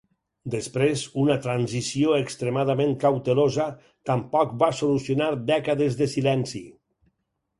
Després, 0.51 1.01
una 1.23 1.35
Transició 1.41 2.15
extremament 2.21 2.95
cautelosa 3.03 3.67
tampoc 4.11 4.55
va 4.63 4.71
solucionar 4.81 5.31
dècades 5.51 5.99
de 6.03 6.09
silenci. 6.17 6.63